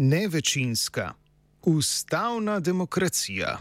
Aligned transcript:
Nevečinska. 0.00 1.12
Ustavna 1.62 2.60
demokracija. 2.60 3.58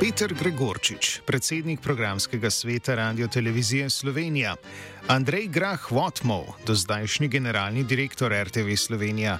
Peter 0.00 0.34
Gregorčič, 0.34 1.20
predsednik 1.26 1.80
programskega 1.80 2.50
sveta 2.50 2.94
Radio 2.94 3.28
Televizije 3.28 3.90
Slovenija, 3.90 4.56
Andrej 5.06 5.46
Grah 5.46 5.92
Votmov, 5.92 6.44
dozdajšnji 6.66 7.28
generalni 7.28 7.84
direktor 7.84 8.32
RTV 8.42 8.74
Slovenija, 8.76 9.38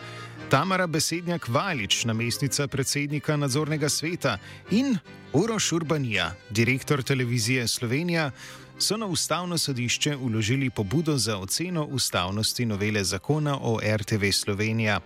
Tamara 0.50 0.86
Besednjak 0.86 1.48
Valič, 1.48 2.04
namestnica 2.04 2.68
predsednika 2.68 3.36
nadzornega 3.36 3.88
sveta 3.88 4.38
in 4.70 4.98
Uroš 5.32 5.72
Urbanija, 5.72 6.34
direktor 6.50 7.02
Televizije 7.02 7.68
Slovenija, 7.68 8.30
so 8.78 8.96
na 8.96 9.06
ustavno 9.06 9.58
sodišče 9.58 10.16
uložili 10.16 10.70
pobudo 10.70 11.16
za 11.16 11.38
oceno 11.38 11.84
ustavnosti 11.84 12.66
novele 12.66 13.04
zakona 13.04 13.58
o 13.62 13.80
RTV 13.96 14.30
Slovenija. 14.32 15.00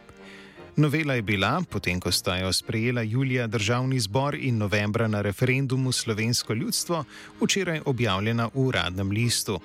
Novela 0.76 1.14
je 1.14 1.22
bila, 1.22 1.62
potem 1.70 2.00
ko 2.00 2.12
sta 2.12 2.36
jo 2.36 2.52
sprejela 2.52 3.02
julija 3.02 3.46
državni 3.46 4.00
zbor 4.00 4.34
in 4.34 4.58
novembra 4.58 5.08
na 5.08 5.22
referendumu 5.22 5.92
slovensko 5.92 6.54
ljudstvo, 6.54 7.04
včeraj 7.40 7.80
objavljena 7.84 8.46
v 8.46 8.50
uradnem 8.54 9.10
listu. 9.10 9.60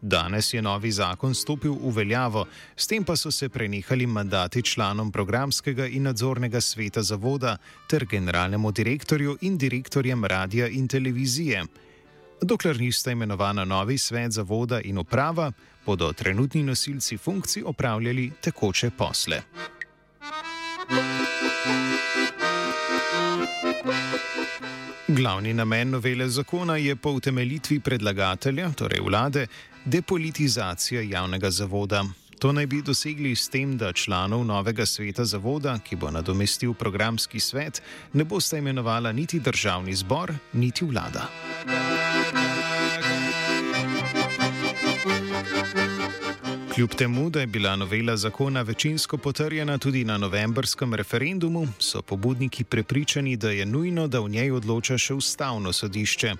Danes 0.00 0.54
je 0.54 0.62
novi 0.62 0.92
zakon 0.92 1.34
stopil 1.34 1.72
v 1.72 1.90
veljavo, 1.96 2.46
s 2.76 2.86
tem 2.86 3.04
pa 3.04 3.16
so 3.16 3.30
se 3.30 3.48
prenehali 3.48 4.06
mandati 4.06 4.62
članom 4.62 5.12
programskega 5.12 5.86
in 5.86 6.02
nadzornega 6.02 6.60
sveta 6.60 7.02
zavoda 7.02 7.56
ter 7.88 8.04
generalnemu 8.04 8.72
direktorju 8.72 9.38
in 9.40 9.58
direktorjem 9.58 10.24
radia 10.24 10.68
in 10.68 10.88
televizije. 10.88 11.64
Dokler 12.44 12.80
nista 12.80 13.10
imenovana 13.10 13.64
novi 13.64 13.98
svet 13.98 14.32
zavoda 14.32 14.80
in 14.80 14.98
uprava, 14.98 15.52
bodo 15.86 16.12
trenutni 16.12 16.62
nosilci 16.62 17.16
funkcij 17.16 17.62
opravljali 17.66 18.30
tekoče 18.40 18.90
posle. 18.90 19.42
Glavni 25.08 25.54
namen 25.54 25.90
novele 25.90 26.28
zakona 26.28 26.76
je 26.76 26.96
po 26.96 27.10
utemeljitvi 27.10 27.80
predlagatelja, 27.80 28.70
torej 28.72 29.00
vlade, 29.00 29.46
depolitizacija 29.84 31.00
javnega 31.00 31.50
zavoda. 31.50 32.04
To 32.38 32.52
naj 32.52 32.66
bi 32.66 32.82
dosegli 32.82 33.36
s 33.36 33.48
tem, 33.48 33.78
da 33.78 33.92
članov 33.92 34.44
novega 34.44 34.86
sveta 34.86 35.24
zavoda, 35.24 35.78
ki 35.78 35.96
bo 35.96 36.10
nadomestil 36.10 36.74
programski 36.74 37.40
svet, 37.40 37.82
ne 38.12 38.24
bosta 38.24 38.58
imenovala 38.58 39.12
niti 39.12 39.40
državni 39.40 39.94
zbor, 39.94 40.34
niti 40.52 40.84
vlada. 40.84 41.43
Kljub 46.74 46.94
temu, 46.94 47.30
da 47.30 47.40
je 47.40 47.46
bila 47.46 47.76
novela 47.76 48.16
zakona 48.16 48.62
večinsko 48.62 49.18
potrjena 49.18 49.78
tudi 49.78 50.04
na 50.04 50.18
novembrskem 50.18 50.94
referendumu, 50.94 51.68
so 51.78 52.02
pobudniki 52.02 52.64
prepričani, 52.64 53.36
da 53.36 53.50
je 53.50 53.66
nujno, 53.66 54.08
da 54.08 54.20
v 54.20 54.28
njej 54.28 54.50
odloča 54.50 54.98
še 54.98 55.14
ustavno 55.14 55.72
sodišče. 55.72 56.32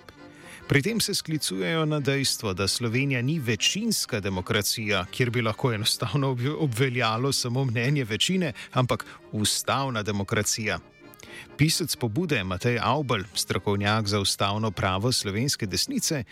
Pri 0.69 0.83
tem 0.83 1.01
se 1.01 1.15
sklicujejo 1.15 1.85
na 1.87 2.01
dejstvo, 2.01 2.55
da 2.55 2.67
Slovenija 2.69 3.23
ni 3.23 3.39
večinska 3.39 4.21
demokracija, 4.21 5.05
kjer 5.11 5.31
bi 5.31 5.43
lahko 5.43 5.73
enostavno 5.73 6.37
obveljalo 6.59 7.33
samo 7.33 7.65
mnenje 7.65 8.05
večine, 8.05 8.53
ampak 8.73 9.07
ustavna 9.33 10.03
demokracija. 10.03 10.79
Pisec 11.57 11.97
pobude 11.97 12.45
Matej 12.45 12.79
Aubel, 12.83 13.23
strokovnjak 13.35 14.07
za 14.07 14.21
ustavno 14.21 14.71
pravo 14.71 15.13
slovenske 15.13 15.67
desnice, 15.67 16.25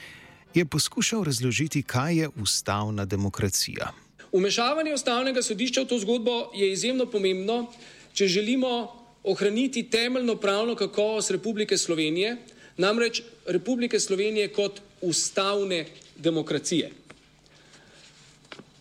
je 0.55 0.65
poskušal 0.65 1.25
razložiti, 1.25 1.83
kaj 1.83 2.17
je 2.17 2.29
ustavna 2.43 3.05
demokracija. 3.05 3.93
Umešavanje 4.33 4.95
ustavnega 4.95 5.43
sodišča 5.43 5.83
v 5.83 5.87
to 5.87 5.99
zgodbo 5.99 6.51
je 6.55 6.73
izjemno 6.73 7.07
pomembno, 7.07 7.73
če 8.13 8.29
želimo 8.29 9.03
ohraniti 9.25 9.83
temeljno 9.91 10.37
pravno 10.37 10.75
kakovost 10.75 11.31
Republike 11.31 11.79
Slovenije, 11.79 12.37
namreč 12.77 13.23
Republike 13.47 14.01
Slovenije 14.01 14.49
kot 14.49 14.81
ustavne 15.01 15.87
demokracije. 16.17 16.91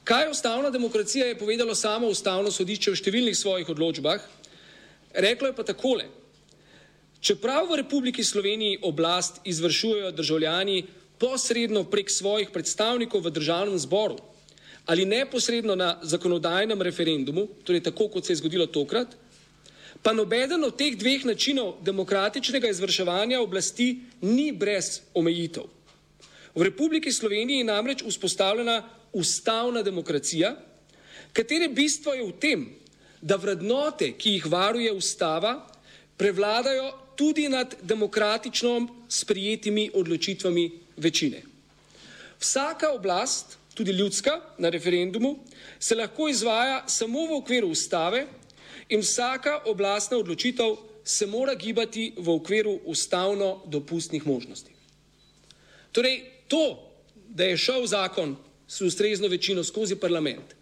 Kaj 0.04 0.24
je 0.24 0.30
ustavna 0.30 0.70
demokracija, 0.70 1.26
je 1.26 1.38
povedalo 1.38 1.76
samo 1.76 2.08
ustavno 2.08 2.52
sodišče 2.52 2.92
v 2.92 3.00
številnih 3.00 3.38
svojih 3.38 3.70
odločbah. 3.70 4.24
Reklo 5.14 5.48
je 5.48 5.56
pa 5.56 5.64
takole: 5.64 6.08
Čeprav 7.22 7.70
v 7.70 7.84
Republiki 7.84 8.24
Sloveniji 8.24 8.80
oblast 8.82 9.40
izvršujejo 9.46 10.12
državljani 10.12 10.84
posredno 11.22 11.84
prek 11.86 12.10
svojih 12.10 12.50
predstavnikov 12.50 13.22
v 13.22 13.30
državnem 13.30 13.78
zboru 13.78 14.18
ali 14.90 15.06
neposredno 15.06 15.76
na 15.78 16.00
zakonodajnem 16.02 16.82
referendumu, 16.82 17.46
torej 17.64 17.84
tako 17.86 18.08
kot 18.10 18.26
se 18.26 18.34
je 18.34 18.42
zgodilo 18.42 18.66
tokrat, 18.66 19.14
pa 20.02 20.10
nobeden 20.14 20.64
od 20.66 20.74
teh 20.74 20.98
dveh 20.98 21.22
načinov 21.30 21.76
demokratičnega 21.86 22.66
izvrševanja 22.74 23.38
oblasti 23.40 24.02
ni 24.26 24.50
brez 24.52 25.06
omejitev. 25.14 25.70
V 26.58 26.66
Republiki 26.66 27.14
Sloveniji 27.14 27.62
je 27.62 27.70
namreč 27.70 28.02
vzpostavljena 28.02 28.82
ustavna 29.14 29.86
demokracija, 29.86 30.56
katere 31.34 31.70
bistvo 31.70 32.18
je 32.18 32.26
v 32.26 32.34
tem, 32.42 32.66
da 33.22 33.38
vrednote, 33.38 34.16
ki 34.18 34.40
jih 34.40 34.50
varuje 34.50 34.92
ustava, 34.92 35.60
prevladajo 36.18 36.90
tudi 37.16 37.46
nad 37.50 37.76
demokratično 37.86 39.06
sprijetimi 39.10 39.92
odločitvami 39.94 40.81
večine. 41.02 41.42
Vsaka 42.40 42.92
oblast, 42.94 43.58
tudi 43.74 43.92
ljudska, 43.92 44.40
na 44.58 44.70
referendumu, 44.70 45.40
se 45.80 45.96
lahko 45.96 46.30
izvaja 46.30 46.84
samo 46.88 47.26
v 47.26 47.36
okviru 47.42 47.68
ustave 47.68 48.26
in 48.90 49.02
vsaka 49.02 49.62
oblastna 49.66 50.18
odločitev 50.18 50.76
se 51.04 51.26
mora 51.26 51.56
gibati 51.56 52.14
v 52.18 52.30
okviru 52.30 52.80
ustavno 52.86 53.62
dopustnih 53.66 54.28
možnosti. 54.28 54.72
Torej, 55.92 56.24
to, 56.48 56.92
da 57.30 57.44
je 57.44 57.58
šel 57.58 57.86
zakon 57.88 58.36
s 58.68 58.82
ustrezno 58.82 59.28
večino 59.28 59.64
skozi 59.64 59.96
parlament 59.96 60.56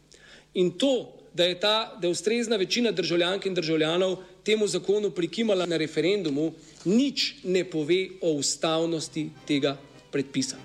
in 0.53 0.71
to, 0.71 1.15
da 1.33 1.45
je 1.45 1.59
ta, 1.59 1.97
da 2.01 2.07
je 2.07 2.11
ustrezna 2.11 2.55
večina 2.55 2.91
državljank 2.91 3.45
in 3.45 3.53
državljanov 3.53 4.17
temu 4.43 4.67
zakonu 4.67 5.11
prikimala 5.11 5.65
na 5.65 5.77
referendumu, 5.77 6.53
nič 6.85 7.35
ne 7.43 7.63
pove 7.63 8.07
o 8.21 8.31
ustavnosti 8.31 9.29
tega 9.47 9.77
predpisa. 10.11 10.57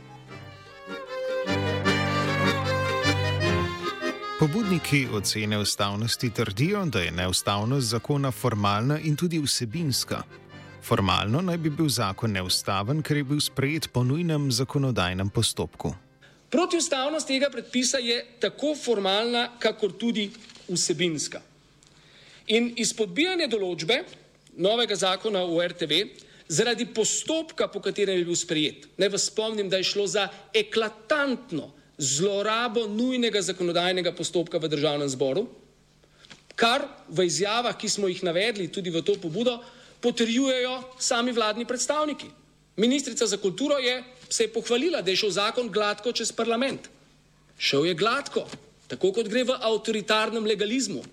Pobudniki 4.39 5.07
ocene 5.13 5.59
ustavnosti 5.59 6.31
trdijo, 6.31 6.85
da 6.85 7.01
je 7.01 7.11
neustavnost 7.11 7.87
zakona 7.87 8.31
formalna 8.31 8.99
in 8.99 9.17
tudi 9.17 9.39
vsebinska. 9.39 10.23
Formalno 10.83 11.41
naj 11.41 11.57
bi 11.57 11.71
bil 11.71 11.89
zakon 11.89 12.33
neustaven, 12.33 13.03
ker 13.03 13.17
je 13.17 13.25
bil 13.25 13.41
sprejet 13.41 13.89
po 13.93 14.03
nujnem 14.05 14.51
zakonodajnem 14.53 15.31
postopku. 15.31 15.95
Protiustavnost 16.51 17.27
tega 17.27 17.49
predpisa 17.51 17.99
je 17.99 18.19
tako 18.41 18.75
formalna, 18.75 19.49
kakor 19.59 19.93
tudi 19.93 20.31
vsebinska. 20.69 21.41
In 22.47 22.73
izpodbijanje 22.77 23.49
določbe 23.49 24.03
novega 24.57 24.97
zakona 24.97 25.41
o 25.41 25.63
RTV 25.63 26.03
zaradi 26.49 26.87
postopka, 26.87 27.69
po 27.69 27.81
katerem 27.81 28.19
je 28.19 28.25
bil 28.25 28.37
sprejet. 28.37 28.89
Naj 28.99 29.09
vas 29.09 29.29
spomnim, 29.31 29.69
da 29.69 29.81
je 29.81 29.89
šlo 29.89 30.07
za 30.07 30.29
eklatantno 30.55 31.73
zlorabo 31.99 32.87
nujnega 32.89 33.43
zakonodajnega 33.43 34.13
postopka 34.13 34.59
v 34.59 34.69
državnem 34.69 35.09
zboru, 35.09 35.47
kar 36.55 36.87
v 37.09 37.27
izjavah, 37.27 37.77
ki 37.77 37.89
smo 37.89 38.11
jih 38.11 38.23
navedli 38.27 38.69
tudi 38.73 38.91
v 38.91 39.03
to 39.03 39.17
pobudo, 39.19 39.59
potrjujejo 40.01 40.99
sami 40.99 41.33
vladni 41.33 41.65
predstavniki. 41.65 42.29
Ministrica 42.77 43.27
za 43.27 43.37
kulturo 43.37 43.79
je 43.79 44.03
se 44.29 44.45
je 44.45 44.53
pohvalila, 44.53 45.03
da 45.03 45.11
je 45.11 45.17
šel 45.17 45.31
zakon 45.31 45.69
gladko 45.71 46.13
čez 46.13 46.33
parlament. 46.33 46.89
Šel 47.59 47.87
je 47.87 47.95
gladko, 47.95 48.47
tako 48.91 49.13
kot 49.15 49.29
gre 49.31 49.45
v 49.45 49.55
avtoritarnem 49.61 50.45
legalizmu 50.45 51.05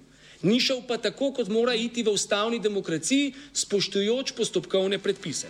ni 0.44 0.60
šel 0.60 0.82
pa 0.88 0.98
tako, 0.98 1.32
kot 1.34 1.50
mora 1.50 1.74
iti 1.76 2.04
v 2.04 2.14
ustavni 2.14 2.60
demokraciji, 2.60 3.34
spoštujoč 3.54 4.34
postopkovne 4.38 5.00
predpise. 5.00 5.48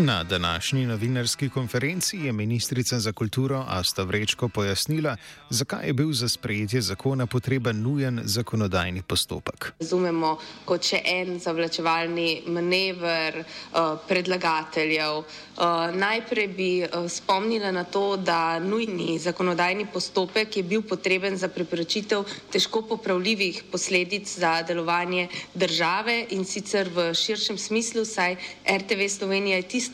Na 0.00 0.24
današnji 0.24 0.86
novinarski 0.86 1.48
konferenci 1.48 2.16
je 2.16 2.32
ministrica 2.32 2.98
za 2.98 3.12
kulturo 3.12 3.64
Asta 3.68 4.02
Vrečko 4.02 4.48
pojasnila, 4.48 5.16
zakaj 5.50 5.86
je 5.86 5.92
bil 5.92 6.12
za 6.12 6.28
sprejetje 6.28 6.80
zakona 6.80 7.26
potreben 7.26 7.82
nujen 7.82 8.20
zakonodajni 8.24 9.02
postopek. 9.02 9.72
Razumemo 9.80 10.36
kot 10.64 10.86
še 10.86 11.00
en 11.04 11.40
zavlačevalni 11.42 12.42
manever 12.46 13.40
uh, 13.40 13.98
predlagateljev. 14.08 15.18
Uh, 15.18 15.90
najprej 15.94 16.46
bi 16.48 16.70
uh, 16.84 17.10
spomnila 17.10 17.72
na 17.74 17.84
to, 17.84 18.16
da 18.16 18.58
nujni 18.58 19.18
zakonodajni 19.18 19.88
postopek 19.92 20.56
je 20.56 20.62
bil 20.62 20.82
potreben 20.82 21.36
za 21.36 21.48
preprečitev 21.48 22.22
težko 22.52 22.82
popravljivih 22.82 23.64
posledic 23.72 24.38
za 24.38 24.62
delovanje 24.62 25.26
države 25.54 26.26
in 26.30 26.44
sicer 26.44 26.86
v 26.94 27.10
širšem 27.14 27.58
smislu, 27.58 28.04
saj 28.04 28.36
RTV 28.78 29.10
Slovenija 29.18 29.56
je 29.56 29.68
tista, 29.68 29.87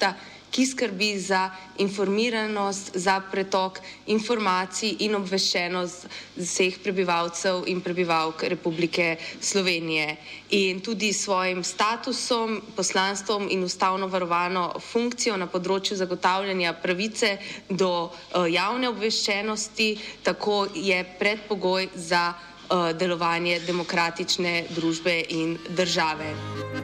ki 0.55 0.67
skrbi 0.67 1.19
za 1.19 1.51
informiranost, 1.79 2.91
za 2.95 3.19
pretok 3.31 3.81
informacij 4.07 4.95
in 5.03 5.17
obveščenost 5.19 6.07
vseh 6.39 6.79
prebivalcev 6.83 7.67
in 7.67 7.81
prebivalk 7.83 8.45
Republike 8.47 9.17
Slovenije. 9.41 10.15
In 10.55 10.81
tudi 10.81 11.11
s 11.13 11.25
svojim 11.27 11.65
statusom, 11.65 12.61
poslanstvom 12.77 13.49
in 13.51 13.67
ustavno 13.67 14.07
varovano 14.07 14.79
funkcijo 14.79 15.35
na 15.37 15.51
področju 15.51 15.99
zagotavljanja 15.99 16.77
pravice 16.79 17.35
do 17.69 17.91
uh, 18.07 18.47
javne 18.47 18.95
obveščenosti, 18.95 19.91
tako 20.23 20.69
je 20.75 21.03
predpogoj 21.19 21.91
za 21.97 22.31
uh, 22.31 22.93
delovanje 22.95 23.59
demokratične 23.67 24.59
družbe 24.71 25.19
in 25.35 25.59
države. 25.75 26.84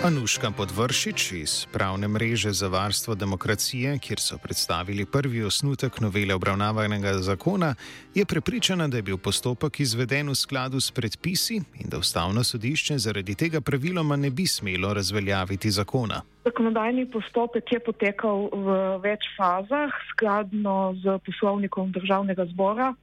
Anuška 0.00 0.48
Podvršič 0.56 1.32
iz 1.32 1.66
pravne 1.72 2.08
mreže 2.08 2.52
za 2.56 2.68
varstvo 2.72 3.14
demokracije, 3.14 3.98
kjer 3.98 4.20
so 4.20 4.38
predstavili 4.38 5.04
prvi 5.06 5.42
osnutek 5.44 6.00
novele 6.00 6.34
obravnavanega 6.34 7.12
zakona, 7.12 7.74
je 8.14 8.24
prepričana, 8.24 8.88
da 8.88 8.96
je 8.96 9.02
bil 9.02 9.18
postopek 9.18 9.80
izveden 9.80 10.28
v 10.28 10.34
skladu 10.34 10.80
s 10.80 10.90
predpisi 10.90 11.54
in 11.54 11.90
da 11.92 11.98
ustavno 11.98 12.44
sodišče 12.44 12.98
zaradi 12.98 13.34
tega 13.34 13.60
praviloma 13.60 14.16
ne 14.16 14.30
bi 14.30 14.46
smelo 14.46 14.94
razveljaviti 14.94 15.70
zakona. 15.70 16.22
Zakonodajni 16.44 17.10
postopek 17.10 17.72
je 17.72 17.80
potekal 17.80 18.48
v 18.52 18.78
več 19.04 19.28
fazah, 19.36 19.92
skladno 20.12 20.94
z 20.96 21.18
poslovnikom 21.26 21.92
državnega 21.92 22.46
zbora. 22.54 22.94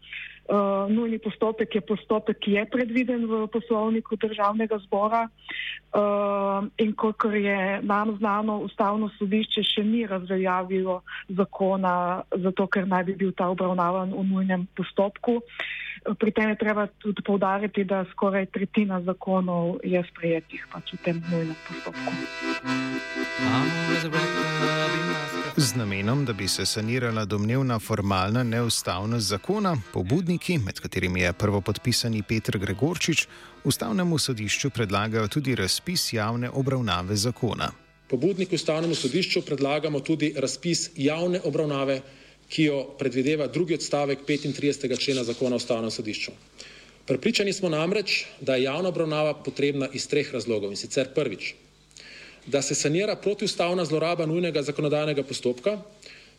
Uh, 0.47 0.87
nujni 0.87 1.19
postopek 1.19 1.75
je 1.75 1.81
postopek, 1.81 2.37
ki 2.39 2.51
je 2.55 2.61
predviden 2.71 3.25
v 3.27 3.47
poslovniku 3.51 4.15
državnega 4.15 4.77
zbora 4.85 5.25
uh, 5.27 6.63
in 6.79 6.93
kolikor 6.95 7.35
je 7.35 7.81
nam 7.83 8.15
znano, 8.15 8.61
ustavno 8.63 9.09
sodišče 9.17 9.63
še 9.63 9.83
ni 9.83 10.05
razveljavilo 10.07 11.01
zakona, 11.35 12.23
zato 12.31 12.67
ker 12.71 12.87
naj 12.87 13.03
bi 13.11 13.17
bil 13.19 13.35
ta 13.35 13.49
obravnavan 13.51 14.15
v 14.15 14.23
nujnem 14.23 14.63
postopku. 14.71 15.41
Pri 16.15 16.31
tem 16.31 16.49
je 16.49 16.55
treba 16.55 16.87
tudi 16.87 17.21
povdariti, 17.21 17.83
da 17.83 18.05
skoraj 18.11 18.45
tretjina 18.45 19.01
zakonov 19.03 19.79
je 19.83 19.99
sprejetih 20.07 20.63
pač 20.71 20.93
v 20.93 20.97
tem 21.03 21.23
nujnem 21.31 21.55
postopku. 21.67 22.11
Z 25.57 25.75
namenom, 25.75 26.25
da 26.25 26.33
bi 26.33 26.47
se 26.47 26.65
sanirala 26.65 27.25
domnevna 27.25 27.79
formalna 27.79 28.43
neustavnost 28.43 29.27
zakona, 29.27 29.75
pobudniki, 29.93 30.57
med 30.57 30.79
katerimi 30.79 31.21
je 31.21 31.33
prvopodpisani 31.33 32.23
Petr 32.23 32.57
Gregorčič, 32.57 33.27
ustavnemu 33.63 34.17
sodišču 34.17 34.69
predlagajo 34.69 35.27
tudi 35.27 35.55
razpis 35.55 36.13
javne 36.13 36.49
obravnave 36.49 37.15
zakona. 37.15 37.71
Pobudniki 38.09 38.55
ustavnemu 38.55 38.95
sodišču 38.95 39.41
predlagamo 39.41 39.99
tudi 39.99 40.33
razpis 40.37 40.89
javne 40.95 41.41
obravnave, 41.43 41.99
ki 42.49 42.63
jo 42.63 42.83
predvideva 42.99 43.47
drugi 43.47 43.73
odstavek 43.73 44.19
35. 44.27 44.97
člena 44.99 45.23
zakona 45.23 45.55
o 45.55 45.61
ustavnem 45.61 45.91
sodišču. 45.91 46.31
Pripričani 47.05 47.53
smo 47.53 47.69
namreč, 47.69 48.25
da 48.41 48.55
je 48.55 48.63
javna 48.63 48.89
obravnava 48.89 49.33
potrebna 49.33 49.87
iz 49.93 50.07
treh 50.07 50.33
razlogov 50.33 50.71
in 50.71 50.77
sicer 50.77 51.07
prvič 51.15 51.53
da 52.47 52.61
se 52.61 52.75
sanira 52.75 53.15
protiustavna 53.15 53.85
zloraba 53.85 54.25
nujnega 54.25 54.61
zakonodajnega 54.63 55.23
postopka, 55.23 55.77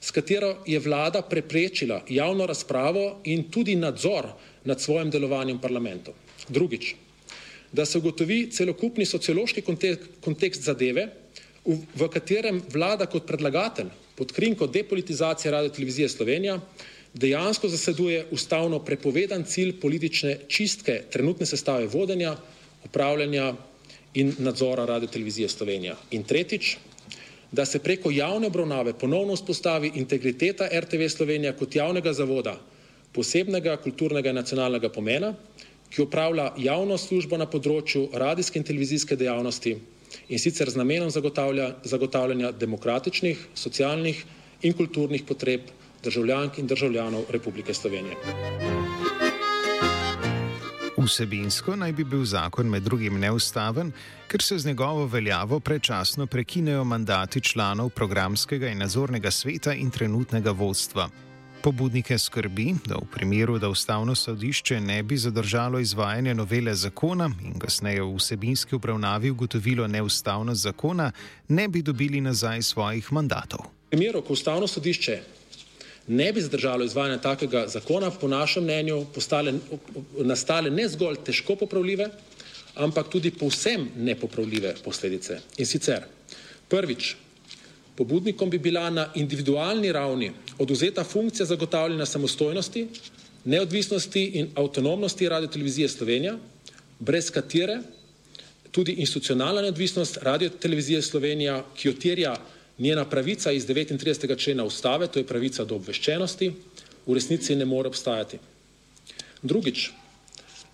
s 0.01 0.11
katero 0.11 0.57
je 0.67 0.79
vlada 0.79 1.23
preprečila 1.23 2.03
javno 2.09 2.47
razpravo 2.47 3.21
in 3.25 3.51
tudi 3.51 3.77
nadzor 3.77 4.27
nad 4.65 4.81
svojim 4.81 5.11
delovanjem 5.11 5.59
v 5.59 5.61
parlamentu. 5.61 6.13
Drugič, 6.49 6.95
da 7.73 7.85
se 7.85 7.99
ugotovi 7.99 8.49
celokupni 8.51 9.05
sociološki 9.07 9.63
kontekst 10.21 10.63
zadeve, 10.63 11.09
v 11.95 12.09
katerem 12.09 12.63
vlada 12.73 13.07
kot 13.07 13.27
predlagatelj 13.27 13.91
pod 14.19 14.33
krinko 14.33 14.67
depolitizacije 14.67 15.51
Radio 15.53 15.71
Televizije 15.71 16.09
Slovenija 16.09 16.61
dejansko 17.15 17.69
zaseduje 17.69 18.27
ustavno 18.31 18.79
prepovedan 18.79 19.45
cilj 19.45 19.77
politične 19.81 20.39
čistke 20.49 21.03
trenutne 21.11 21.47
sestave 21.47 21.87
vodenja, 21.87 22.37
upravljanja 22.85 23.55
in 24.15 24.35
nadzora 24.39 24.85
Radio 24.85 25.09
Televizije 25.09 25.49
Slovenija. 25.49 25.97
In 26.11 26.25
tretjič, 26.25 26.77
da 27.53 27.65
se 27.65 27.79
preko 27.79 28.11
javne 28.11 28.47
obravnave 28.47 28.93
ponovno 28.99 29.35
vzpostavi 29.35 29.93
integriteta 29.95 30.69
RTV 30.81 31.09
Slovenija 31.09 31.53
kot 31.57 31.77
javnega 31.77 32.13
zavoda 32.13 32.59
posebnega 33.13 33.77
kulturnega 33.77 34.31
in 34.31 34.37
nacionalnega 34.37 34.89
pomena, 34.89 35.35
ki 35.91 36.03
upravlja 36.03 36.53
javno 36.57 36.99
službo 36.99 37.39
na 37.39 37.47
področju 37.47 38.09
radijske 38.13 38.59
in 38.61 38.65
televizijske 38.65 39.17
dejavnosti 39.17 39.77
in 40.29 40.39
sicer 40.39 40.71
z 40.71 40.77
namenom 40.77 41.11
zagotavljanja 41.11 42.53
demokratičnih, 42.53 43.49
socialnih 43.55 44.25
in 44.63 44.73
kulturnih 44.73 45.25
potreb 45.25 45.69
državljank 46.05 46.59
in 46.59 46.67
državljanov 46.67 47.31
Republike 47.31 47.75
Slovenije. 47.75 48.17
Vsebinsko 50.99 51.77
naj 51.77 51.93
bi 51.93 52.05
bil 52.05 52.25
zakon 52.25 52.67
med 52.69 52.83
drugim 52.83 53.21
neustaven, 53.21 53.93
ker 54.29 54.43
se 54.43 54.59
z 54.59 54.67
njegovo 54.67 55.07
veljavo 55.07 55.61
predčasno 55.61 56.27
prekinejo 56.27 56.85
mandati 56.85 57.41
članov 57.41 57.91
programskega 57.91 58.69
in 58.69 58.79
nadzornega 58.79 59.31
sveta 59.31 59.75
in 59.75 59.91
trenutnega 59.91 60.51
vodstva. 60.51 61.09
Pobudnike 61.63 62.19
skrbi, 62.19 62.75
da 62.87 62.95
v 62.95 63.07
primeru, 63.13 63.59
da 63.59 63.69
ustavno 63.69 64.15
sodišče 64.15 64.81
ne 64.81 65.03
bi 65.03 65.17
zadržalo 65.17 65.79
izvajanja 65.79 66.35
novele 66.35 66.75
zakona 66.75 67.31
in 67.45 67.59
kasneje 67.59 68.03
v 68.03 68.15
vsebinski 68.15 68.75
obravnavi 68.75 69.31
ugotovilo 69.31 69.87
neustavnost 69.87 70.63
zakona, 70.63 71.13
ne 71.49 71.69
bi 71.69 71.83
dobili 71.83 72.21
nazaj 72.21 72.63
svojih 72.63 73.13
mandatov. 73.13 73.61
V 73.61 73.91
primeru, 73.91 74.23
ko 74.23 74.33
ustavno 74.33 74.67
sodišče 74.67 75.21
ne 76.09 76.33
bi 76.33 76.43
zdržalo 76.43 76.85
izvajanja 76.85 77.19
takega 77.19 77.67
zakona, 77.69 78.11
po 78.11 78.29
našem 78.29 78.65
mnenju 78.65 79.05
postale, 79.15 79.55
nastale 80.25 80.71
ne 80.71 80.89
zgolj 80.89 81.25
težko 81.25 81.57
popravljive, 81.57 82.11
ampak 82.77 83.09
tudi 83.09 83.31
povsem 83.31 83.89
nepopravljive 83.97 84.77
posledice. 84.85 85.41
In 85.59 85.67
sicer, 85.67 86.07
prvič, 86.69 87.17
pobudnikom 87.99 88.51
bi 88.51 88.59
bila 88.63 88.91
na 88.91 89.09
individualni 89.15 89.93
ravni 89.93 90.31
oduzeta 90.59 91.05
funkcija 91.05 91.47
zagotavljanja 91.47 92.07
samostojnosti, 92.07 92.87
neodvisnosti 93.45 94.25
in 94.39 94.51
avtonomnosti 94.55 95.29
Radio 95.29 95.49
Televizije 95.49 95.89
Slovenija, 95.89 96.37
brez 96.99 97.31
katere 97.31 97.81
tudi 98.71 98.93
institucionalna 98.93 99.63
neodvisnost 99.63 100.19
Radio 100.23 100.49
Televizije 100.49 101.03
Slovenija, 101.03 101.65
ki 101.75 101.89
jo 101.89 101.95
terja 101.95 102.37
njena 102.79 103.05
pravica 103.05 103.53
iz 103.53 103.67
39. 103.67 104.39
člena 104.39 104.65
ustave, 104.65 105.07
to 105.07 105.19
je 105.19 105.27
pravica 105.27 105.65
do 105.65 105.75
obveščenosti, 105.75 106.53
v 107.07 107.15
resnici 107.15 107.57
ne 107.57 107.65
more 107.65 107.89
obstajati. 107.89 108.39
Drugič, 109.43 109.91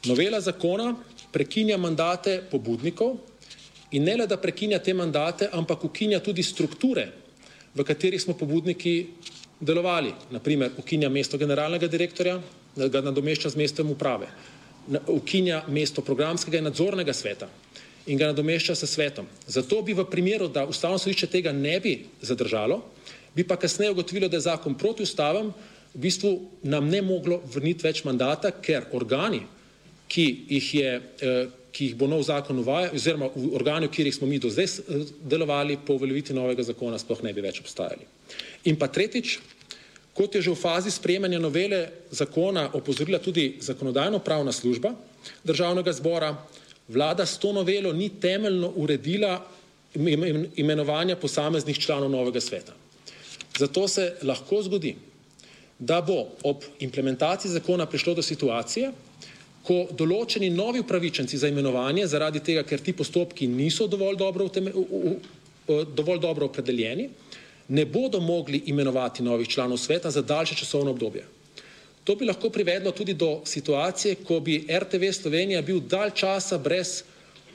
novela 0.04 0.40
zakona 0.40 0.94
prekinja 1.32 1.76
mandate 1.76 2.42
pobudnikov 2.50 3.16
in 3.92 4.04
ne 4.04 4.16
le, 4.16 4.26
da 4.26 4.36
prekinja 4.36 4.78
te 4.78 4.94
mandate, 4.94 5.48
ampak 5.52 5.84
ukinja 5.84 6.20
tudi 6.20 6.42
strukture, 6.42 7.08
v 7.74 7.84
katerih 7.84 8.22
smo 8.22 8.34
pobudniki 8.38 9.06
delovali. 9.60 10.12
Naprimer, 10.30 10.72
ukinja 10.78 11.08
mesto 11.08 11.38
generalnega 11.38 11.88
direktorja, 11.90 12.38
ga 12.74 13.00
nadomešča 13.00 13.54
z 13.54 13.60
mestom 13.60 13.90
uprave, 13.94 14.28
ukinja 15.06 15.62
mesto 15.68 16.02
programskega 16.02 16.58
in 16.58 16.68
nadzornega 16.68 17.14
sveta, 17.14 17.48
in 18.06 18.18
ga 18.18 18.32
nadomešča 18.32 18.74
s 18.74 18.90
svetom. 18.90 19.26
Zato 19.46 19.82
bi 19.82 19.94
v 19.94 20.06
primeru, 20.10 20.48
da 20.48 20.66
ustavno 20.66 20.98
sodišče 20.98 21.30
tega 21.30 21.52
ne 21.52 21.78
bi 21.80 21.96
zadržalo, 22.22 22.82
bi 23.34 23.46
pa 23.46 23.56
kasneje 23.56 23.94
ugotovilo, 23.94 24.28
da 24.28 24.36
je 24.36 24.46
zakon 24.48 24.74
protiustaven, 24.78 25.52
v 25.94 26.02
bistvu 26.02 26.32
nam 26.62 26.88
ne 26.90 27.02
moglo 27.02 27.40
vrniti 27.54 27.86
več 27.86 28.04
mandata, 28.04 28.50
ker 28.50 28.90
organi, 28.92 29.44
ki 30.08 30.24
jih, 30.48 30.74
je, 30.74 30.90
eh, 31.20 31.46
ki 31.72 31.90
jih 31.90 31.96
bo 31.96 32.06
nov 32.06 32.22
zakon 32.22 32.58
uvajal, 32.58 32.94
oziroma 32.94 33.30
v 33.34 33.88
katerih 33.88 34.14
smo 34.14 34.26
mi 34.26 34.38
do 34.38 34.50
zdaj 34.50 34.64
eh, 34.64 35.04
delovali 35.22 35.78
po 35.86 35.94
uveljavitvi 35.94 36.34
novega 36.34 36.62
zakona, 36.62 36.98
sploh 36.98 37.22
ne 37.22 37.32
bi 37.32 37.40
več 37.40 37.60
obstajali. 37.60 38.06
In 38.64 38.76
pa 38.76 38.88
tretjič, 38.88 39.38
kot 40.14 40.34
je 40.34 40.42
že 40.42 40.50
v 40.50 40.60
fazi 40.60 40.90
sprejemanja 40.90 41.38
novele 41.38 41.88
zakona 42.10 42.70
opozorila 42.72 43.18
tudi 43.18 43.56
zakonodajno-pravna 43.60 44.52
služba 44.52 44.94
državnega 45.44 45.92
zbora, 45.92 46.36
Vlada 46.88 47.26
s 47.26 47.38
to 47.38 47.52
novelo 47.52 47.92
ni 47.92 48.08
temeljno 48.20 48.72
uredila 48.76 49.46
imenovanja 50.56 51.16
posameznih 51.16 51.78
članov 51.78 52.10
novega 52.10 52.40
sveta. 52.40 52.72
Zato 53.58 53.88
se 53.88 54.16
lahko 54.22 54.62
zgodi, 54.62 54.96
da 55.78 56.00
bo 56.00 56.26
ob 56.42 56.64
implementaciji 56.80 57.50
zakona 57.50 57.86
prišlo 57.86 58.14
do 58.14 58.22
situacije, 58.22 58.92
ko 59.64 59.86
določeni 59.92 60.50
novi 60.50 60.82
upravičenci 60.84 61.38
za 61.40 61.48
imenovanje, 61.48 62.06
zaradi 62.06 62.42
tega, 62.44 62.62
ker 62.62 62.82
ti 62.84 62.92
postopki 62.92 63.46
niso 63.48 63.86
dovolj 63.88 64.18
dobro, 64.20 64.48
dovolj 65.68 66.20
dobro 66.20 66.50
opredeljeni, 66.50 67.08
ne 67.68 67.84
bodo 67.86 68.20
mogli 68.20 68.60
imenovati 68.66 69.22
novih 69.24 69.48
članov 69.48 69.80
sveta 69.80 70.10
za 70.10 70.22
daljše 70.22 70.54
časovno 70.54 70.90
obdobje. 70.90 71.24
To 72.04 72.14
bi 72.14 72.26
lahko 72.28 72.50
privedlo 72.50 72.92
tudi 72.92 73.14
do 73.14 73.40
situacije, 73.44 74.18
ko 74.28 74.40
bi 74.40 74.66
RTV 74.70 75.08
Slovenija 75.12 75.62
bil 75.62 75.80
dalj 75.80 76.10
časa 76.14 76.58
brez 76.58 76.98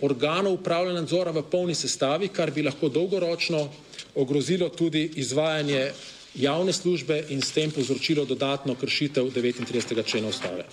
organov 0.02 0.56
upravljanja 0.58 1.04
nadzora 1.04 1.32
v 1.32 1.44
polni 1.44 1.76
sestavi, 1.76 2.28
kar 2.28 2.50
bi 2.52 2.64
lahko 2.66 2.90
dolgoročno 2.90 3.68
ogrozilo 4.16 4.70
tudi 4.70 5.12
izvajanje 5.16 5.92
javne 6.36 6.74
službe 6.74 7.24
in 7.30 7.42
s 7.42 7.52
tem 7.52 7.72
povzročilo 7.72 8.26
dodatno 8.26 8.76
kršitev 8.76 9.24
39. 9.24 10.06
člena 10.06 10.28
ustave. 10.28 10.64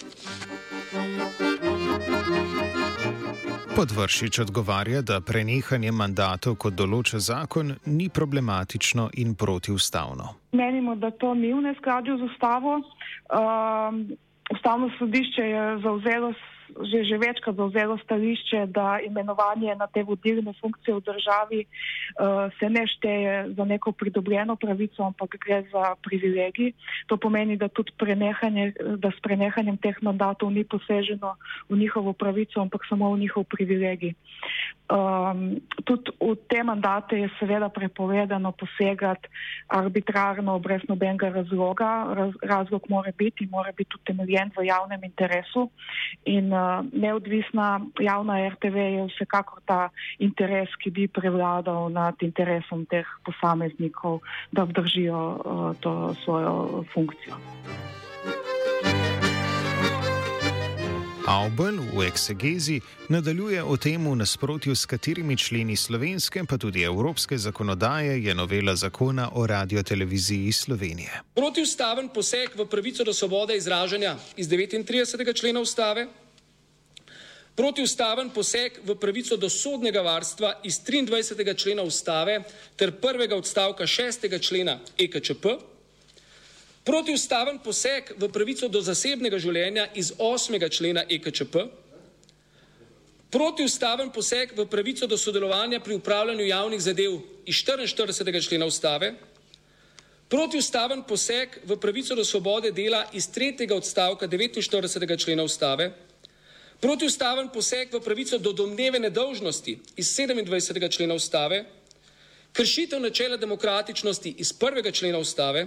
Podvršič 3.76 4.38
odgovarja, 4.38 5.02
da 5.02 5.20
prenehanje 5.20 5.92
mandatov, 5.92 6.54
kot 6.56 6.72
določa 6.72 7.18
zakon, 7.20 7.74
ni 7.84 8.08
problematično 8.08 9.10
in 9.20 9.34
protiustavno. 9.34 10.30
Menimo, 10.56 10.94
da 10.96 11.10
to 11.10 11.34
ni 11.34 11.52
v 11.52 11.60
neskladju 11.60 12.16
z 12.16 12.28
ustavo. 12.30 12.78
Um, 12.80 14.16
ustavno 14.48 14.88
sodišče 14.98 15.44
je 15.50 15.64
zauzelo 15.84 16.32
že, 16.68 17.04
že 17.04 17.18
večkrat 17.18 17.56
zauzelo 17.56 17.98
stališče, 18.04 18.66
da 18.66 18.98
imenovanje 19.04 19.74
na 19.74 19.86
te 19.86 20.02
vodilne 20.02 20.54
funkcije 20.60 20.94
v 20.94 21.00
državi 21.00 21.60
uh, 21.64 22.50
se 22.58 22.70
ne 22.70 22.86
šteje 22.86 23.54
za 23.56 23.64
neko 23.64 23.92
pridobljeno 23.92 24.56
pravico, 24.56 25.02
ampak 25.02 25.36
gre 25.40 25.62
za 25.72 25.94
privilegij. 26.02 26.72
To 27.06 27.16
pomeni, 27.16 27.56
da 27.56 27.68
tudi 27.68 27.92
da 28.96 29.10
s 29.10 29.18
prenehanjem 29.22 29.76
teh 29.76 29.96
mandatov 30.02 30.50
ni 30.50 30.64
poseženo 30.64 31.36
v 31.68 31.78
njihovo 31.78 32.12
pravico, 32.12 32.60
ampak 32.60 32.86
samo 32.88 33.12
v 33.14 33.18
njihov 33.18 33.44
privilegij. 33.44 34.14
Um, 34.86 35.58
tudi 35.82 36.14
v 36.22 36.38
te 36.46 36.62
mandate 36.62 37.18
je 37.18 37.28
seveda 37.38 37.68
prepovedano 37.68 38.52
posegati 38.54 39.26
arbitrarno, 39.66 40.58
brez 40.58 40.86
nobenega 40.88 41.28
razloga. 41.28 42.14
Raz, 42.14 42.32
razlog 42.42 42.86
mora 42.88 43.10
biti, 43.18 43.48
mora 43.50 43.72
biti 43.76 43.98
utemeljen 43.98 44.54
v 44.54 44.66
javnem 44.66 45.02
interesu 45.04 45.70
in 46.24 46.52
uh, 46.54 46.55
neodvisna 46.92 47.80
javna 48.00 48.38
RTV 48.48 48.76
je 48.76 49.06
vsekakor 49.10 49.62
ta 49.64 49.88
interes, 50.18 50.72
ki 50.82 50.90
bi 50.90 51.08
prevladal 51.08 51.90
nad 51.92 52.14
interesom 52.20 52.86
teh 52.90 53.06
posameznikov, 53.24 54.20
da 54.52 54.62
obdržijo 54.62 55.20
uh, 55.20 55.76
to 55.80 56.14
svojo 56.24 56.84
funkcijo. 56.94 57.36
Aubel 61.26 61.82
v 61.90 62.06
eksegezi 62.06 62.80
nadaljuje 63.10 63.58
o 63.58 63.74
tem, 63.76 63.98
v 63.98 64.14
nasprotju 64.14 64.76
s 64.76 64.86
katerimi 64.86 65.34
členi 65.36 65.74
slovenske, 65.76 66.44
pa 66.46 66.54
tudi 66.54 66.84
evropske 66.86 67.38
zakonodaje 67.38 68.22
je 68.22 68.34
novela 68.34 68.76
zakona 68.76 69.30
o 69.34 69.46
radioteleviziji 69.46 70.52
Slovenije. 70.52 71.10
Protiustaven 71.34 72.08
poseg 72.14 72.54
v 72.54 72.68
pravico 72.70 73.04
do 73.04 73.12
svobode 73.12 73.56
izražanja 73.56 74.14
iz 74.36 74.46
39. 74.48 75.34
člena 75.34 75.60
ustave, 75.60 76.06
protiustaven 77.56 78.30
poseg 78.30 78.80
v 78.84 78.94
pravico 79.00 79.36
do 79.36 79.48
sodnega 79.48 80.02
varstva 80.02 80.60
iz 80.64 80.80
23. 80.80 81.56
člena 81.56 81.82
ustave 81.82 82.42
ter 82.76 82.92
prvega 82.92 83.36
odstavka 83.36 83.86
6. 83.86 84.28
člena 84.40 84.80
EKČP 84.98 85.76
protiustaven 86.86 87.58
poseg 87.58 88.14
v 88.14 88.28
pravico 88.30 88.68
do 88.70 88.78
zasebnega 88.78 89.40
življenja 89.42 89.88
iz 89.98 90.12
8. 90.22 90.54
člena 90.70 91.02
EKČP, 91.10 91.64
protiustaven 93.34 94.12
poseg 94.14 94.54
v 94.54 94.66
pravico 94.70 95.08
do 95.10 95.18
sodelovanja 95.18 95.80
pri 95.82 95.98
upravljanju 95.98 96.46
javnih 96.46 96.82
zadev 96.82 97.18
iz 97.42 97.58
44. 97.66 98.38
člena 98.46 98.70
ustave, 98.70 99.16
protiustaven 100.30 101.02
poseg 101.02 101.58
v 101.66 101.74
pravico 101.82 102.14
do 102.14 102.24
svobode 102.24 102.70
dela 102.70 103.02
iz 103.12 103.26
3. 103.34 103.66
odstavka 103.74 104.30
49. 104.30 105.18
člena 105.18 105.42
ustave, 105.42 105.90
protiustaven 106.80 107.48
poseg 107.48 107.94
v 107.94 108.00
pravico 108.00 108.38
do 108.38 108.52
domneve 108.52 108.98
nedolžnosti 108.98 109.78
iz 109.96 110.12
27. 110.16 110.90
člena 110.90 111.14
ustave, 111.14 111.64
kršitev 112.52 113.00
načela 113.00 113.36
demokratičnosti 113.36 114.34
iz 114.38 114.52
1. 114.52 114.92
člena 114.92 115.18
ustave, 115.18 115.66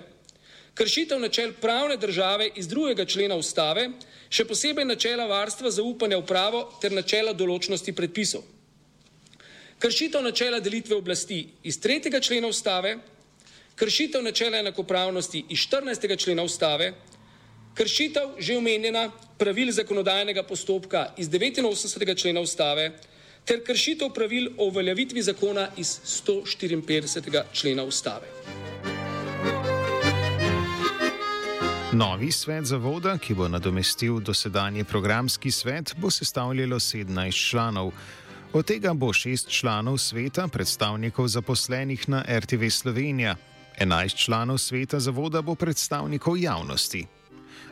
kršitev 0.73 1.19
načel 1.19 1.53
pravne 1.61 1.97
države 1.97 2.49
iz 2.55 2.67
drugega 2.67 3.05
člena 3.05 3.35
ustave, 3.35 3.89
še 4.29 4.45
posebej 4.45 4.85
načela 4.85 5.25
varstva 5.27 5.71
zaupanja 5.71 6.17
v 6.17 6.25
pravo 6.25 6.63
ter 6.81 6.91
načela 6.91 7.33
določnosti 7.33 7.93
predpisov. 7.93 8.43
Kršitev 9.79 10.23
načela 10.23 10.59
delitve 10.59 10.95
oblasti 10.95 11.47
iz 11.63 11.79
tretjega 11.79 12.19
člena 12.19 12.47
ustave, 12.47 12.97
kršitev 13.75 14.23
načela 14.23 14.59
enakopravnosti 14.59 15.45
iz 15.49 15.65
14. 15.65 16.17
člena 16.17 16.43
ustave, 16.43 16.93
kršitev 17.75 18.35
že 18.37 18.57
omenjena 18.57 19.09
pravil 19.39 19.71
zakonodajnega 19.71 20.43
postopka 20.43 21.13
iz 21.17 21.29
89. 21.29 22.21
člena 22.21 22.39
ustave 22.39 22.91
ter 23.45 23.63
kršitev 23.63 24.09
pravil 24.13 24.49
o 24.57 24.65
uveljavitvi 24.67 25.21
zakona 25.21 25.67
iz 25.77 25.99
154. 26.05 27.43
člena 27.53 27.83
ustave. 27.83 28.27
Novi 31.93 32.31
svet 32.31 32.65
zavoda, 32.65 33.17
ki 33.17 33.33
bo 33.33 33.47
nadomestil 33.47 34.19
dosedanji 34.19 34.83
programski 34.83 35.51
svet, 35.51 35.95
bo 35.97 36.11
sestavljalo 36.11 36.79
17 36.79 37.49
članov. 37.49 37.91
Od 38.53 38.65
tega 38.65 38.93
bo 38.93 39.07
6 39.07 39.49
članov 39.49 39.97
sveta, 39.97 40.47
predstavnikov 40.47 41.27
zaposlenih 41.27 42.09
na 42.09 42.25
RTV 42.39 42.69
Slovenija. 42.69 43.35
11 43.79 44.15
članov 44.25 44.57
sveta 44.57 44.99
zavoda 44.99 45.41
bo 45.41 45.55
predstavnikov 45.55 46.37
javnosti. 46.37 47.18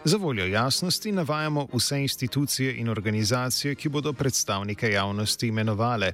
Za 0.03 0.17
voljo 0.17 0.45
jasnosti 0.45 1.11
navajamo 1.11 1.67
vse 1.73 2.01
institucije 2.01 2.75
in 2.75 2.89
organizacije, 2.89 3.75
ki 3.75 3.89
bodo 3.89 4.13
predstavnike 4.13 4.91
javnosti 4.91 5.47
imenovali. 5.47 6.11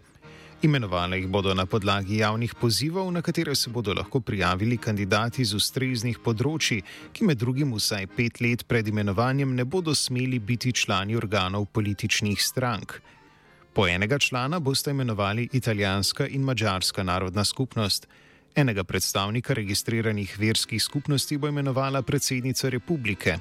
Imenovane 0.63 1.18
jih 1.18 1.27
bodo 1.27 1.53
na 1.53 1.65
podlagi 1.65 2.18
javnih 2.18 2.56
pozivov, 2.56 3.12
na 3.12 3.22
katere 3.22 3.56
se 3.56 3.70
bodo 3.70 3.94
lahko 3.94 4.20
prijavili 4.20 4.77
kandidati 4.77 5.46
z 5.46 5.56
ustreznih 5.56 6.20
področji, 6.24 6.77
ki 7.12 7.25
med 7.27 7.38
drugim 7.38 7.74
vsaj 7.75 8.08
pet 8.15 8.39
let 8.42 8.63
pred 8.68 8.88
imenovanjem 8.88 9.56
ne 9.56 9.65
bodo 9.65 9.96
smeli 9.96 10.39
biti 10.39 10.72
člani 10.72 11.18
organov 11.20 11.65
političnih 11.65 12.39
strank. 12.42 12.96
Po 13.74 13.88
enega 13.88 14.20
člana 14.20 14.60
boste 14.60 14.92
imenovali 14.92 15.50
italijanska 15.51 16.27
in 16.27 16.48
mačarska 16.48 17.03
narodna 17.03 17.44
skupnost. 17.44 18.08
Enega 18.56 18.84
predstavnika 18.84 19.53
registriranih 19.53 20.39
verskih 20.39 20.84
skupnosti 20.84 21.38
bo 21.38 21.48
imenovala 21.48 22.01
predsednica 22.01 22.70
republike. 22.70 23.38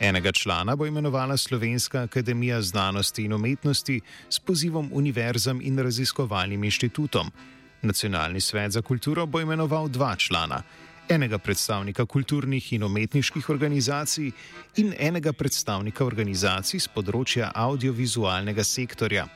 Enega 0.00 0.32
člana 0.32 0.76
bo 0.76 0.86
imenovala 0.86 1.36
Slovenska 1.36 2.02
akademija 2.02 2.62
znanosti 2.62 3.24
in 3.24 3.32
umetnosti 3.32 4.00
s 4.28 4.38
pozivom 4.38 4.90
univerzam 4.92 5.60
in 5.60 5.78
raziskovalnim 5.78 6.64
inštitutom. 6.64 7.30
Nacionalni 7.82 8.40
svet 8.40 8.72
za 8.72 8.82
kulturo 8.82 9.26
bo 9.26 9.40
imenoval 9.40 9.88
dva 9.88 10.16
člana. 10.16 10.62
Enega 11.08 11.38
predstavnika 11.38 12.06
kulturnih 12.06 12.72
in 12.72 12.82
umetniških 12.82 13.50
organizacij 13.50 14.30
in 14.76 14.94
enega 14.98 15.32
predstavnika 15.32 16.04
organizacij 16.04 16.80
z 16.80 16.88
področja 16.88 17.50
audiovizualnega 17.54 18.64
sektorja. 18.64 19.26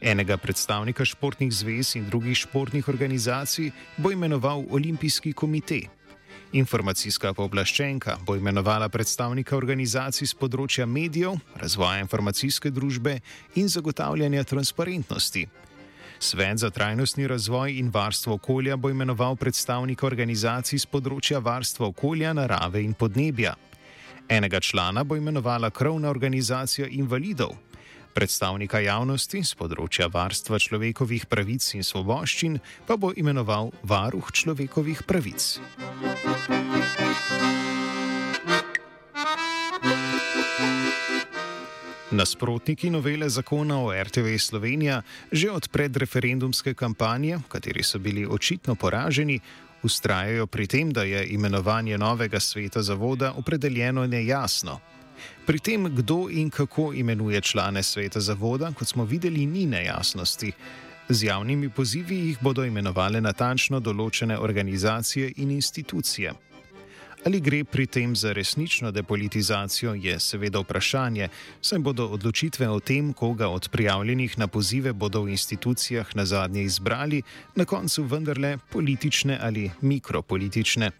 Enega 0.00 0.36
predstavnika 0.36 1.04
športnih 1.04 1.52
zvez 1.52 1.94
in 1.96 2.10
drugih 2.10 2.36
športnih 2.36 2.88
organizacij 2.88 3.70
bo 3.96 4.10
imenoval 4.10 4.66
Olimpijski 4.70 5.32
komitej. 5.32 5.88
Informacijska 6.52 7.34
pooblaščenka 7.36 8.16
bo 8.24 8.32
imenovala 8.36 8.88
predstavnika 8.88 9.56
organizacij 9.56 10.30
z 10.30 10.36
področja 10.40 10.86
medijev, 10.88 11.36
razvoja 11.60 12.00
informacijske 12.00 12.70
družbe 12.72 13.18
in 13.60 13.68
zagotavljanja 13.68 14.46
transparentnosti. 14.48 15.44
Svet 16.18 16.58
za 16.58 16.70
trajnostni 16.70 17.28
razvoj 17.28 17.76
in 17.78 17.90
varstvo 17.92 18.38
okolja 18.40 18.76
bo 18.76 18.88
imenoval 18.88 19.36
predstavnika 19.36 20.06
organizacij 20.06 20.80
z 20.80 20.88
področja 20.88 21.38
varstva 21.38 21.92
okolja, 21.92 22.32
narave 22.32 22.80
in 22.82 22.96
podnebja. 22.96 23.52
Enega 24.28 24.60
člana 24.60 25.04
bo 25.04 25.16
imenovala 25.20 25.70
krovna 25.70 26.08
organizacija 26.08 26.88
invalidov, 26.88 27.52
predstavnika 28.14 28.80
javnosti 28.80 29.42
z 29.44 29.58
področja 29.58 30.08
varstva 30.12 30.58
človekovih 30.58 31.26
pravic 31.30 31.64
in 31.78 31.86
svoboščin 31.86 32.58
pa 32.86 32.96
bo 32.96 33.12
imenoval 33.12 33.72
varuh 33.82 34.32
človekovih 34.32 35.04
pravic. 35.08 35.58
Nasprotniki 42.10 42.90
novele 42.90 43.28
zakona 43.28 43.78
o 43.84 43.92
RTV 43.92 44.38
Slovenija 44.40 45.02
že 45.30 45.50
od 45.50 45.68
predreferendumske 45.68 46.74
kampanje, 46.74 47.36
v 47.36 47.48
kateri 47.48 47.84
so 47.84 48.00
bili 48.00 48.24
očitno 48.26 48.74
poraženi, 48.74 49.40
ustrajajo 49.82 50.46
pri 50.46 50.66
tem, 50.66 50.90
da 50.90 51.02
je 51.02 51.26
imenovanje 51.36 51.98
novega 51.98 52.40
sveta 52.40 52.82
zavoda 52.82 53.32
opredeljeno 53.36 54.06
nejasno. 54.06 54.80
Pri 55.46 55.58
tem, 55.58 55.88
kdo 55.94 56.28
in 56.30 56.50
kako 56.50 56.92
imenuje 56.92 57.40
člane 57.40 57.82
sveta 57.82 58.20
zavoda, 58.20 58.72
kot 58.72 58.88
smo 58.88 59.04
videli, 59.04 59.46
ni 59.46 59.66
nejasnosti. 59.66 60.52
Z 61.08 61.22
javnimi 61.24 61.70
pozivi 61.70 62.16
jih 62.16 62.38
bodo 62.40 62.64
imenovali 62.64 63.20
natančno 63.20 63.80
določene 63.80 64.38
organizacije 64.38 65.32
in 65.36 65.50
institucije. 65.50 66.34
Ali 67.26 67.40
gre 67.40 67.64
pri 67.64 67.86
tem 67.86 68.16
za 68.16 68.32
resnično 68.32 68.90
depolitizacijo, 68.90 69.94
je 69.94 70.20
seveda 70.20 70.60
vprašanje, 70.60 71.28
saj 71.60 71.78
bodo 71.78 72.06
odločitve 72.14 72.68
o 72.68 72.78
tem, 72.80 73.12
koga 73.12 73.48
od 73.48 73.68
prijavljenih 73.68 74.38
na 74.38 74.46
pozive 74.46 74.92
bodo 74.92 75.22
v 75.22 75.34
institucijah 75.34 76.16
na 76.16 76.24
zadnje 76.26 76.62
izbrali, 76.62 77.22
na 77.56 77.64
koncu 77.64 78.04
vendarle 78.04 78.58
politične 78.70 79.38
ali 79.42 79.70
mikropolitične. 79.80 80.90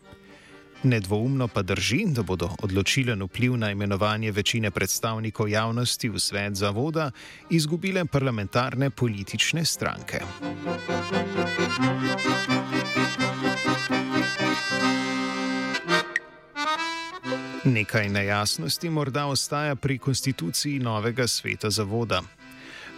Nedvoumno 0.83 1.49
pa 1.49 1.63
drži, 1.63 2.05
da 2.07 2.23
bodo 2.23 2.51
odločilen 2.63 3.23
vpliv 3.23 3.57
na 3.57 3.71
imenovanje 3.71 4.33
večine 4.33 4.71
predstavnikov 4.71 5.49
javnosti 5.49 6.09
v 6.09 6.19
svet 6.19 6.55
zavoda 6.55 7.11
izgubile 7.51 8.05
parlamentarne 8.05 8.91
politične 8.91 9.65
stranke. 9.65 10.21
Nekaj 17.65 18.09
nejasnosti 18.09 18.91
morda 18.91 19.27
ostaja 19.27 19.75
pri 19.75 19.99
konstituciji 19.99 20.79
novega 20.79 21.27
sveta 21.27 21.71
zavoda. 21.71 22.23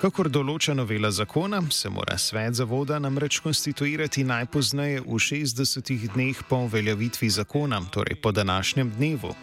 Kakor 0.00 0.30
določa 0.32 0.72
novela 0.72 1.10
zakona, 1.12 1.58
se 1.76 1.90
mora 1.92 2.14
svet 2.16 2.54
zavoda 2.56 2.96
namreč 2.96 3.36
konstituirati 3.44 4.22
najpozneje 4.24 5.02
v 5.04 5.18
60 5.20 5.90
dneh 6.14 6.40
po 6.48 6.62
uveljavitvi 6.64 7.28
zakona, 7.28 7.82
torej 7.92 8.16
po 8.16 8.32
današnjem 8.32 8.94
dnevu. 8.96 9.34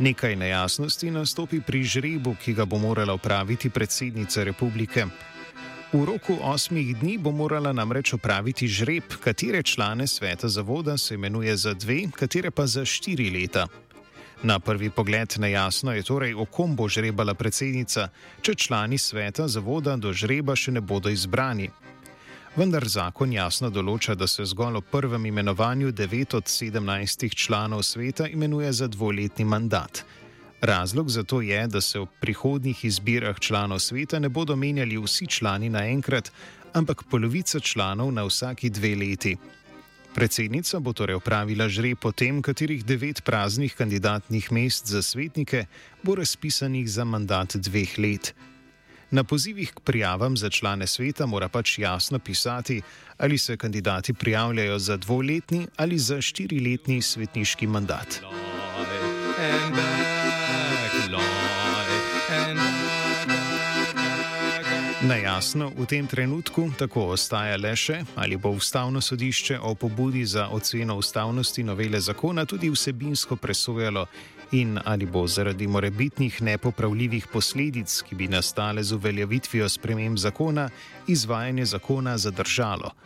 Nekaj 0.00 0.38
nejasnosti 0.40 1.10
nastopi 1.12 1.60
pri 1.60 1.82
žrebu, 1.84 2.32
ki 2.40 2.56
ga 2.56 2.64
bo 2.64 2.80
morala 2.80 3.12
upraviti 3.12 3.68
predsednica 3.68 4.48
republike. 4.48 5.04
V 5.92 6.00
roku 6.08 6.40
osmih 6.40 6.96
dni 6.96 7.18
bo 7.20 7.36
morala 7.36 7.76
namreč 7.76 8.16
upraviti 8.16 8.64
žreb, 8.64 9.20
katere 9.20 9.60
člane 9.62 10.08
sveta 10.08 10.48
zavoda 10.48 10.96
se 10.96 11.14
imenuje 11.14 11.56
za 11.56 11.74
dve, 11.74 12.06
katere 12.08 12.50
pa 12.50 12.64
za 12.66 12.88
štiri 12.88 13.28
leta. 13.28 13.68
Na 14.44 14.58
prvi 14.58 14.90
pogled 14.90 15.34
nejasno 15.38 15.92
je 15.92 16.02
torej, 16.02 16.34
o 16.34 16.44
kom 16.44 16.76
bo 16.76 16.84
žrebala 16.88 17.32
predsednica, 17.34 18.10
če 18.44 18.52
člani 18.54 18.98
sveta 19.00 19.48
zavoda 19.48 19.96
do 19.96 20.12
žreba 20.12 20.52
še 20.52 20.74
ne 20.76 20.82
bodo 20.84 21.08
izbrani. 21.08 21.70
Vendar 22.52 22.84
zakon 22.84 23.32
jasno 23.32 23.70
določa, 23.72 24.12
da 24.14 24.28
se 24.28 24.44
zgolj 24.44 24.76
o 24.78 24.84
prvem 24.84 25.24
imenovanju 25.32 25.94
9 25.96 26.36
od 26.36 26.52
17 26.52 27.32
članov 27.32 27.82
sveta 27.88 28.28
imenuje 28.28 28.72
za 28.72 28.86
dvoletni 28.86 29.48
mandat. 29.48 30.04
Razlog 30.60 31.08
za 31.08 31.24
to 31.24 31.40
je, 31.40 31.64
da 31.66 31.80
se 31.80 32.04
v 32.04 32.06
prihodnjih 32.20 32.84
izbirah 32.84 33.40
članov 33.40 33.80
sveta 33.80 34.20
ne 34.20 34.28
bodo 34.28 34.56
menjali 34.56 35.00
vsi 35.00 35.26
člani 35.26 35.72
naenkrat, 35.72 36.28
ampak 36.76 37.08
polovica 37.08 37.60
članov 37.60 38.12
na 38.12 38.28
vsaki 38.28 38.70
dve 38.70 38.92
leti. 38.94 39.38
Predsednica 40.14 40.78
bo 40.78 40.92
torej 40.94 41.18
opravila 41.18 41.66
žreb 41.66 41.98
o 42.06 42.12
tem, 42.14 42.38
katerih 42.38 42.84
devet 42.86 43.24
praznih 43.26 43.74
kandidatnih 43.74 44.52
mest 44.52 44.86
za 44.86 45.02
svetnike 45.02 45.66
bo 46.06 46.14
razpisanih 46.14 46.86
za 46.86 47.04
mandat 47.04 47.56
dveh 47.58 47.98
let. 47.98 48.34
Na 49.10 49.24
pozivih 49.24 49.74
k 49.74 49.80
prijavam 49.80 50.36
za 50.36 50.50
člane 50.50 50.86
sveta 50.86 51.26
mora 51.26 51.48
pač 51.48 51.78
jasno 51.78 52.18
pisati, 52.18 52.82
ali 53.18 53.38
se 53.38 53.56
kandidati 53.56 54.14
prijavljajo 54.14 54.78
za 54.78 54.96
dvoletni 54.96 55.66
ali 55.76 55.98
za 55.98 56.20
štiriletni 56.22 57.02
svetniški 57.02 57.66
mandat. 57.66 58.22
And 59.36 59.74
back, 59.74 60.14
and 62.30 62.63
Nejasno 65.04 65.68
v 65.76 65.84
tem 65.84 66.06
trenutku 66.08 66.72
tako 66.80 67.12
ostaja 67.12 67.58
le 67.60 67.74
še, 67.76 67.98
ali 68.16 68.38
bo 68.40 68.54
ustavno 68.56 69.02
sodišče 69.04 69.58
o 69.60 69.74
pobudi 69.76 70.24
za 70.24 70.46
oceno 70.48 70.96
ustavnosti 70.96 71.60
novele 71.60 72.00
zakona 72.00 72.46
tudi 72.48 72.70
vsebinsko 72.72 73.36
presojalo 73.36 74.06
in 74.56 74.80
ali 74.80 75.04
bo 75.04 75.26
zaradi 75.28 75.68
morebitnih 75.68 76.40
nepopravljivih 76.42 77.26
posledic, 77.28 78.00
ki 78.08 78.16
bi 78.16 78.30
nastale 78.32 78.80
z 78.80 78.96
uveljavitvijo 78.96 79.68
sprememb 79.68 80.16
zakona, 80.16 80.70
izvajanje 81.06 81.64
zakona 81.64 82.16
zadržalo. 82.18 82.96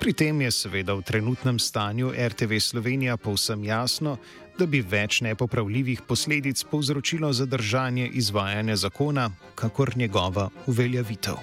Pri 0.00 0.12
tem 0.12 0.40
je 0.40 0.50
seveda 0.50 0.94
v 0.94 1.02
trenutnem 1.02 1.58
stanju 1.58 2.12
RTV 2.12 2.60
Slovenija 2.60 3.16
povsem 3.16 3.64
jasno, 3.64 4.18
da 4.58 4.66
bi 4.66 4.80
več 4.80 5.20
nepopravljivih 5.20 6.02
posledic 6.08 6.64
povzročilo 6.70 7.32
zadržanje 7.32 8.08
izvajanja 8.08 8.76
zakona, 8.76 9.30
kakor 9.54 9.96
njegova 9.96 10.48
uveljavitev. 10.66 11.34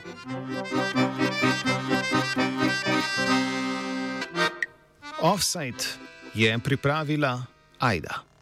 Offside 5.22 5.86
je 6.34 6.60
pripravila 6.60 7.46
Aida. 7.80 8.33